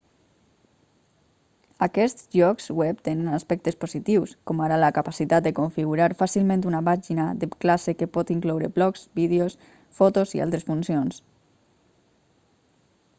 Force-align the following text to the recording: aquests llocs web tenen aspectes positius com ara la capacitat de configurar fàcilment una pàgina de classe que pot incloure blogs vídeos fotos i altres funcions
aquests 1.87 2.23
llocs 2.37 2.69
web 2.79 3.03
tenen 3.09 3.27
aspectes 3.39 3.77
positius 3.85 4.33
com 4.53 4.63
ara 4.69 4.79
la 4.85 4.89
capacitat 4.97 5.45
de 5.49 5.53
configurar 5.61 6.07
fàcilment 6.23 6.65
una 6.73 6.81
pàgina 6.89 7.27
de 7.45 7.51
classe 7.67 7.97
que 8.01 8.09
pot 8.17 8.33
incloure 8.39 8.73
blogs 8.81 9.05
vídeos 9.23 9.59
fotos 10.03 10.37
i 10.41 10.45
altres 10.49 10.69
funcions 10.73 11.23